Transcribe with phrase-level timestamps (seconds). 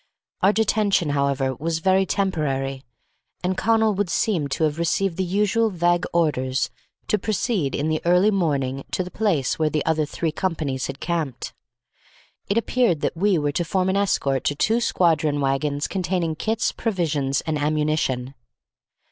[0.41, 2.83] Our detention, however, was very temporary,
[3.43, 6.71] and Connal would seem to have received the usual vague orders
[7.07, 11.01] to proceed in the early morning to the place where the other three companies had
[11.01, 11.53] camped.
[12.49, 16.71] It appeared that we were to form an escort to two squadron wagons containing kits,
[16.71, 18.33] provisions, and ammunition.